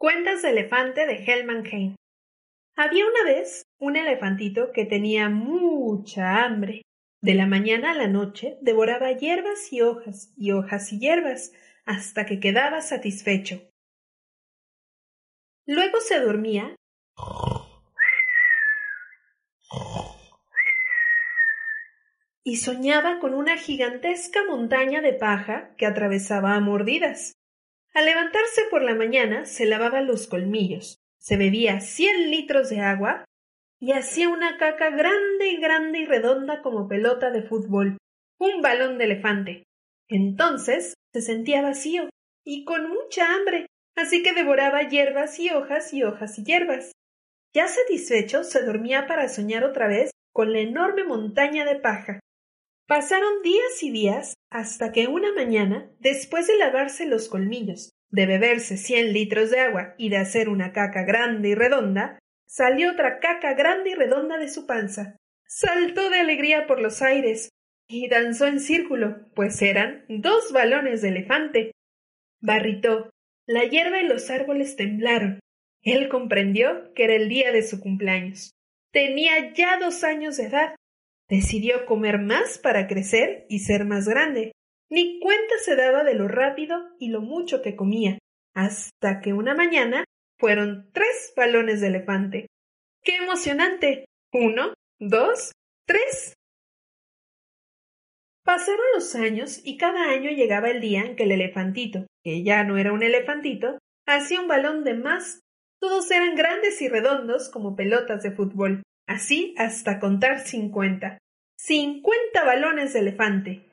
Cuentas 0.00 0.42
de 0.42 0.50
elefante 0.50 1.06
de 1.06 1.24
Hellman. 1.24 1.96
Había 2.76 3.04
una 3.04 3.24
vez 3.24 3.64
un 3.80 3.96
elefantito 3.96 4.70
que 4.70 4.84
tenía 4.84 5.28
mucha 5.28 6.44
hambre. 6.44 6.82
De 7.20 7.34
la 7.34 7.46
mañana 7.46 7.90
a 7.90 7.94
la 7.96 8.06
noche 8.06 8.58
devoraba 8.60 9.10
hierbas 9.10 9.72
y 9.72 9.80
hojas, 9.80 10.32
y 10.36 10.52
hojas 10.52 10.92
y 10.92 11.00
hierbas, 11.00 11.52
hasta 11.84 12.26
que 12.26 12.38
quedaba 12.38 12.80
satisfecho. 12.80 13.60
Luego 15.66 15.98
se 15.98 16.20
dormía 16.20 16.76
y 22.44 22.56
soñaba 22.58 23.18
con 23.18 23.34
una 23.34 23.56
gigantesca 23.56 24.44
montaña 24.48 25.00
de 25.00 25.14
paja 25.14 25.74
que 25.76 25.86
atravesaba 25.86 26.54
a 26.54 26.60
mordidas. 26.60 27.37
Al 27.98 28.04
levantarse 28.04 28.62
por 28.70 28.82
la 28.82 28.94
mañana 28.94 29.44
se 29.44 29.66
lavaba 29.66 30.00
los 30.00 30.28
colmillos, 30.28 31.00
se 31.18 31.36
bebía 31.36 31.80
cien 31.80 32.30
litros 32.30 32.70
de 32.70 32.78
agua 32.78 33.24
y 33.80 33.90
hacía 33.90 34.28
una 34.28 34.56
caca 34.56 34.90
grande 34.90 35.48
y 35.48 35.56
grande 35.56 35.98
y 35.98 36.04
redonda 36.04 36.62
como 36.62 36.86
pelota 36.86 37.32
de 37.32 37.42
fútbol, 37.42 37.98
un 38.38 38.62
balón 38.62 38.98
de 38.98 39.04
elefante. 39.06 39.64
Entonces 40.06 40.94
se 41.12 41.22
sentía 41.22 41.60
vacío 41.60 42.08
y 42.44 42.64
con 42.64 42.88
mucha 42.88 43.34
hambre, 43.34 43.66
así 43.96 44.22
que 44.22 44.32
devoraba 44.32 44.88
hierbas 44.88 45.40
y 45.40 45.50
hojas 45.50 45.92
y 45.92 46.04
hojas 46.04 46.38
y 46.38 46.44
hierbas. 46.44 46.92
Ya 47.52 47.66
satisfecho 47.66 48.44
se 48.44 48.62
dormía 48.62 49.08
para 49.08 49.28
soñar 49.28 49.64
otra 49.64 49.88
vez 49.88 50.12
con 50.32 50.52
la 50.52 50.60
enorme 50.60 51.02
montaña 51.02 51.64
de 51.64 51.80
paja. 51.80 52.20
Pasaron 52.88 53.42
días 53.42 53.82
y 53.82 53.90
días 53.90 54.34
hasta 54.48 54.92
que 54.92 55.08
una 55.08 55.30
mañana, 55.34 55.90
después 56.00 56.46
de 56.46 56.56
lavarse 56.56 57.04
los 57.04 57.28
colmillos, 57.28 57.90
de 58.08 58.24
beberse 58.24 58.78
cien 58.78 59.12
litros 59.12 59.50
de 59.50 59.60
agua 59.60 59.94
y 59.98 60.08
de 60.08 60.16
hacer 60.16 60.48
una 60.48 60.72
caca 60.72 61.04
grande 61.04 61.50
y 61.50 61.54
redonda, 61.54 62.18
salió 62.46 62.92
otra 62.92 63.18
caca 63.18 63.52
grande 63.52 63.90
y 63.90 63.94
redonda 63.94 64.38
de 64.38 64.48
su 64.48 64.66
panza. 64.66 65.18
Saltó 65.46 66.08
de 66.08 66.20
alegría 66.20 66.66
por 66.66 66.80
los 66.80 67.02
aires 67.02 67.50
y 67.88 68.08
danzó 68.08 68.46
en 68.46 68.58
círculo, 68.58 69.18
pues 69.34 69.60
eran 69.60 70.06
dos 70.08 70.50
balones 70.54 71.02
de 71.02 71.08
elefante. 71.08 71.72
Barritó. 72.40 73.10
La 73.46 73.64
hierba 73.64 74.00
y 74.00 74.06
los 74.06 74.30
árboles 74.30 74.76
temblaron. 74.76 75.40
Él 75.82 76.08
comprendió 76.08 76.94
que 76.94 77.04
era 77.04 77.16
el 77.16 77.28
día 77.28 77.52
de 77.52 77.62
su 77.62 77.80
cumpleaños. 77.80 78.50
Tenía 78.92 79.52
ya 79.52 79.78
dos 79.78 80.04
años 80.04 80.38
de 80.38 80.44
edad 80.44 80.74
Decidió 81.28 81.84
comer 81.84 82.18
más 82.18 82.58
para 82.58 82.86
crecer 82.86 83.44
y 83.48 83.60
ser 83.60 83.84
más 83.84 84.08
grande. 84.08 84.52
Ni 84.90 85.20
cuenta 85.20 85.54
se 85.62 85.76
daba 85.76 86.02
de 86.02 86.14
lo 86.14 86.26
rápido 86.26 86.78
y 86.98 87.08
lo 87.08 87.20
mucho 87.20 87.60
que 87.60 87.76
comía, 87.76 88.18
hasta 88.54 89.20
que 89.20 89.34
una 89.34 89.54
mañana 89.54 90.04
fueron 90.38 90.90
tres 90.92 91.34
balones 91.36 91.80
de 91.80 91.88
elefante. 91.88 92.46
¡Qué 93.02 93.16
emocionante! 93.16 94.06
Uno, 94.32 94.72
dos, 94.98 95.52
tres. 95.86 96.34
Pasaron 98.44 98.86
los 98.94 99.14
años 99.14 99.60
y 99.62 99.76
cada 99.76 100.10
año 100.10 100.30
llegaba 100.30 100.70
el 100.70 100.80
día 100.80 101.02
en 101.02 101.16
que 101.16 101.24
el 101.24 101.32
elefantito, 101.32 102.06
que 102.24 102.42
ya 102.42 102.64
no 102.64 102.78
era 102.78 102.94
un 102.94 103.02
elefantito, 103.02 103.78
hacía 104.06 104.40
un 104.40 104.48
balón 104.48 104.84
de 104.84 104.94
más. 104.94 105.40
Todos 105.80 106.10
eran 106.10 106.34
grandes 106.34 106.80
y 106.80 106.88
redondos 106.88 107.50
como 107.50 107.76
pelotas 107.76 108.22
de 108.22 108.32
fútbol 108.32 108.82
así 109.08 109.54
hasta 109.58 109.98
contar 109.98 110.40
cincuenta. 110.40 111.18
Cincuenta 111.58 112.44
balones 112.44 112.92
de 112.92 113.00
elefante. 113.00 113.64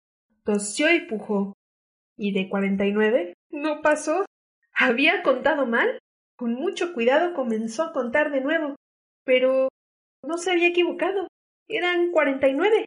Tosió 0.43 0.93
y 0.93 1.07
pujó. 1.07 1.53
¿Y 2.17 2.33
de 2.33 2.49
cuarenta 2.49 2.85
y 2.85 2.93
nueve? 2.93 3.33
No 3.49 3.81
pasó. 3.81 4.25
¿Había 4.73 5.23
contado 5.23 5.65
mal? 5.65 5.99
Con 6.37 6.53
mucho 6.53 6.93
cuidado 6.93 7.33
comenzó 7.33 7.83
a 7.83 7.93
contar 7.93 8.31
de 8.31 8.41
nuevo, 8.41 8.75
pero 9.23 9.69
no 10.23 10.37
se 10.37 10.51
había 10.51 10.67
equivocado. 10.67 11.27
Eran 11.67 12.11
cuarenta 12.11 12.47
y 12.47 12.53
nueve. 12.53 12.85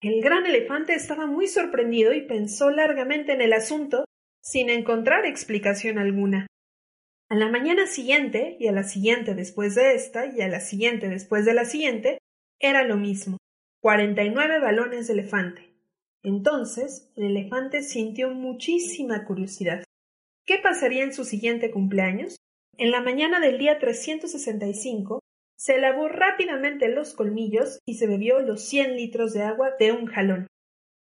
El 0.00 0.20
gran 0.20 0.46
elefante 0.46 0.94
estaba 0.94 1.26
muy 1.26 1.46
sorprendido 1.46 2.12
y 2.12 2.26
pensó 2.26 2.70
largamente 2.70 3.32
en 3.32 3.40
el 3.40 3.52
asunto, 3.52 4.04
sin 4.42 4.68
encontrar 4.68 5.24
explicación 5.24 5.98
alguna. 5.98 6.46
A 7.30 7.36
la 7.36 7.48
mañana 7.48 7.86
siguiente, 7.86 8.56
y 8.60 8.66
a 8.66 8.72
la 8.72 8.82
siguiente 8.82 9.34
después 9.34 9.74
de 9.74 9.94
esta, 9.94 10.26
y 10.26 10.42
a 10.42 10.48
la 10.48 10.60
siguiente 10.60 11.08
después 11.08 11.46
de 11.46 11.54
la 11.54 11.64
siguiente, 11.64 12.18
era 12.60 12.84
lo 12.84 12.96
mismo. 12.96 13.38
cuarenta 13.80 14.22
y 14.22 14.30
nueve 14.30 14.60
balones 14.60 15.06
de 15.06 15.14
elefante. 15.14 15.72
Entonces 16.22 17.10
el 17.16 17.36
elefante 17.36 17.82
sintió 17.82 18.30
muchísima 18.30 19.24
curiosidad. 19.24 19.82
¿Qué 20.44 20.58
pasaría 20.58 21.04
en 21.04 21.12
su 21.12 21.24
siguiente 21.24 21.70
cumpleaños? 21.70 22.36
En 22.82 22.90
la 22.90 23.00
mañana 23.00 23.38
del 23.38 23.58
día 23.58 23.78
365 23.78 25.20
se 25.56 25.78
lavó 25.78 26.08
rápidamente 26.08 26.88
los 26.88 27.14
colmillos 27.14 27.78
y 27.86 27.94
se 27.94 28.08
bebió 28.08 28.40
los 28.40 28.68
cien 28.68 28.96
litros 28.96 29.32
de 29.32 29.44
agua 29.44 29.70
de 29.78 29.92
un 29.92 30.06
jalón. 30.06 30.48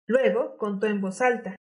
Luego 0.05 0.57
contó 0.57 0.85
en 0.85 1.01
voz 1.01 1.21
alta. 1.21 1.55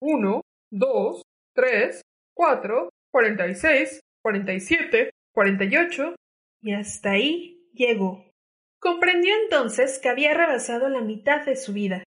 Uno, 0.00 0.42
dos, 0.70 1.22
tres, 1.56 2.02
cuatro, 2.36 2.90
cuarenta 3.10 3.48
y 3.48 3.56
seis, 3.56 3.98
cuarenta 4.22 4.52
y 4.52 4.60
siete, 4.60 5.10
cuarenta 5.32 5.64
y 5.64 5.76
ocho. 5.76 6.14
Y 6.62 6.72
hasta 6.72 7.10
ahí 7.10 7.68
llegó. 7.72 8.30
Comprendió 8.78 9.34
entonces 9.42 9.98
que 9.98 10.08
había 10.08 10.34
rebasado 10.34 10.88
la 10.88 11.00
mitad 11.00 11.44
de 11.44 11.56
su 11.56 11.72
vida. 11.72 12.04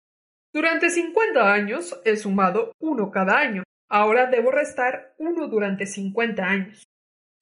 Durante 0.51 0.89
cincuenta 0.89 1.53
años 1.53 1.97
he 2.03 2.17
sumado 2.17 2.73
uno 2.81 3.09
cada 3.09 3.37
año. 3.39 3.63
Ahora 3.87 4.25
debo 4.25 4.51
restar 4.51 5.15
uno 5.17 5.47
durante 5.47 5.85
cincuenta 5.85 6.43
años. 6.43 6.83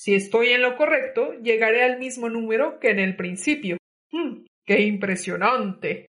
Si 0.01 0.15
estoy 0.15 0.49
en 0.49 0.63
lo 0.63 0.77
correcto, 0.77 1.33
llegaré 1.43 1.83
al 1.83 1.99
mismo 1.99 2.27
número 2.27 2.79
que 2.79 2.89
en 2.89 2.97
el 2.97 3.15
principio. 3.15 3.77
¡Mmm! 4.11 4.47
¡Qué 4.65 4.81
impresionante! 4.81 6.07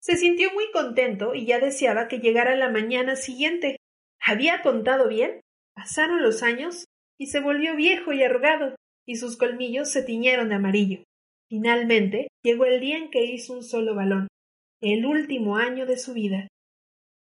Se 0.00 0.16
sintió 0.16 0.50
muy 0.54 0.70
contento 0.72 1.34
y 1.34 1.44
ya 1.44 1.58
deseaba 1.58 2.08
que 2.08 2.20
llegara 2.20 2.56
la 2.56 2.70
mañana 2.70 3.14
siguiente. 3.14 3.76
¿Había 4.24 4.62
contado 4.62 5.06
bien? 5.06 5.42
Pasaron 5.74 6.22
los 6.22 6.42
años 6.42 6.86
y 7.18 7.26
se 7.26 7.40
volvió 7.40 7.76
viejo 7.76 8.14
y 8.14 8.22
arrugado, 8.22 8.74
y 9.04 9.16
sus 9.16 9.36
colmillos 9.36 9.90
se 9.92 10.02
tiñeron 10.02 10.48
de 10.48 10.54
amarillo. 10.54 11.02
Finalmente 11.50 12.28
llegó 12.42 12.64
el 12.64 12.80
día 12.80 12.96
en 12.96 13.10
que 13.10 13.22
hizo 13.22 13.52
un 13.52 13.62
solo 13.62 13.94
balón, 13.94 14.28
el 14.80 15.04
último 15.04 15.58
año 15.58 15.84
de 15.84 15.98
su 15.98 16.14
vida. 16.14 16.48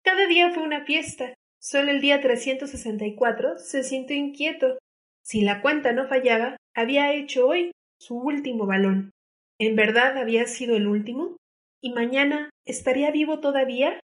Cada 0.05 0.29
día 0.29 0.53
fue 0.53 0.63
una 0.63 0.85
fiesta. 0.85 1.35
Solo 1.61 1.91
el 1.91 2.01
día 2.01 2.21
364 2.21 3.59
se 3.59 3.83
sintió 3.83 4.15
inquieto 4.15 4.79
si 5.25 5.41
la 5.41 5.63
cuenta 5.63 5.93
no 5.93 6.07
fallaba, 6.07 6.59
había 6.75 7.15
hecho 7.15 7.47
hoy 7.47 7.73
su 7.99 8.17
último 8.17 8.67
balón. 8.67 9.11
¿En 9.59 9.75
verdad 9.75 10.19
había 10.19 10.47
sido 10.47 10.77
el 10.77 10.87
último? 10.87 11.37
¿Y 11.81 11.93
mañana 11.93 12.51
estaría 12.67 13.11
vivo 13.11 13.41
todavía? 13.41 14.01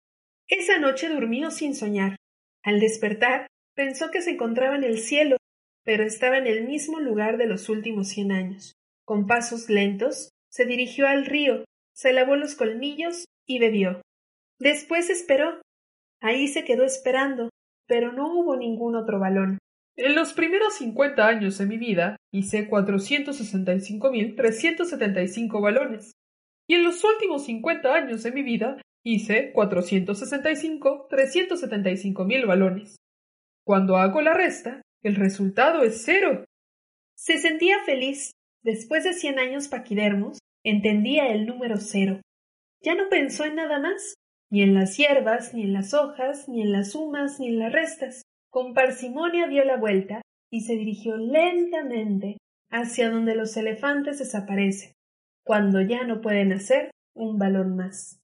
Esa 0.48 0.78
noche 0.78 1.10
durmió 1.10 1.50
sin 1.50 1.74
soñar. 1.74 2.16
Al 2.62 2.80
despertar, 2.80 3.46
pensó 3.74 4.10
que 4.10 4.22
se 4.22 4.30
encontraba 4.30 4.76
en 4.76 4.84
el 4.84 4.98
cielo, 4.98 5.36
pero 5.84 6.04
estaba 6.04 6.38
en 6.38 6.46
el 6.46 6.66
mismo 6.66 7.00
lugar 7.00 7.36
de 7.36 7.46
los 7.46 7.68
últimos 7.68 8.08
cien 8.08 8.32
años. 8.32 8.72
Con 9.04 9.26
pasos 9.26 9.68
lentos, 9.68 10.30
se 10.50 10.64
dirigió 10.64 11.06
al 11.06 11.26
río, 11.26 11.64
se 11.94 12.14
lavó 12.14 12.36
los 12.36 12.54
colmillos 12.54 13.26
y 13.46 13.58
bebió. 13.58 14.00
Después 14.58 15.10
esperó. 15.10 15.60
Ahí 16.22 16.48
se 16.48 16.64
quedó 16.64 16.84
esperando, 16.84 17.50
pero 17.86 18.12
no 18.12 18.32
hubo 18.32 18.56
ningún 18.56 18.96
otro 18.96 19.18
balón. 19.18 19.58
En 20.02 20.14
los 20.14 20.32
primeros 20.32 20.76
cincuenta 20.76 21.28
años 21.28 21.58
de 21.58 21.66
mi 21.66 21.76
vida 21.76 22.16
hice 22.32 22.68
cuatrocientos 22.68 23.36
sesenta 23.36 23.74
y 23.74 23.80
cinco 23.80 24.10
mil 24.10 24.34
trescientos 24.34 24.88
setenta 24.88 25.20
y 25.20 25.28
cinco 25.28 25.60
balones. 25.60 26.12
Y 26.66 26.76
en 26.76 26.84
los 26.84 27.04
últimos 27.04 27.44
cincuenta 27.44 27.94
años 27.94 28.22
de 28.22 28.32
mi 28.32 28.42
vida 28.42 28.80
hice 29.04 29.52
cuatrocientos 29.52 30.18
sesenta 30.18 30.50
y 30.50 30.56
cinco 30.56 31.06
trescientos 31.10 31.60
setenta 31.60 31.90
y 31.90 31.98
cinco 31.98 32.24
mil 32.24 32.46
balones. 32.46 32.96
Cuando 33.62 33.98
hago 33.98 34.22
la 34.22 34.32
resta, 34.32 34.80
el 35.02 35.16
resultado 35.16 35.82
es 35.82 36.02
cero. 36.02 36.46
Se 37.14 37.36
sentía 37.36 37.84
feliz. 37.84 38.30
Después 38.62 39.04
de 39.04 39.12
cien 39.12 39.38
años 39.38 39.68
paquidermos, 39.68 40.38
entendía 40.64 41.26
el 41.28 41.44
número 41.44 41.76
cero. 41.76 42.22
Ya 42.82 42.94
no 42.94 43.10
pensó 43.10 43.44
en 43.44 43.56
nada 43.56 43.78
más, 43.78 44.14
ni 44.50 44.62
en 44.62 44.72
las 44.72 44.96
hierbas, 44.96 45.52
ni 45.52 45.64
en 45.64 45.74
las 45.74 45.92
hojas, 45.92 46.48
ni 46.48 46.62
en 46.62 46.72
las 46.72 46.92
sumas, 46.92 47.38
ni 47.38 47.48
en 47.48 47.58
las 47.58 47.72
restas. 47.72 48.22
Con 48.50 48.74
parsimonia 48.74 49.46
dio 49.46 49.64
la 49.64 49.76
vuelta 49.76 50.22
y 50.50 50.62
se 50.62 50.74
dirigió 50.74 51.16
lentamente 51.16 52.36
hacia 52.70 53.10
donde 53.10 53.34
los 53.34 53.56
elefantes 53.56 54.18
desaparecen, 54.18 54.92
cuando 55.44 55.80
ya 55.80 56.04
no 56.04 56.20
pueden 56.20 56.52
hacer 56.52 56.90
un 57.14 57.38
balón 57.38 57.76
más. 57.76 58.19